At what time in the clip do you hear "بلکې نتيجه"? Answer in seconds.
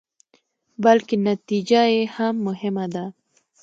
0.83-1.81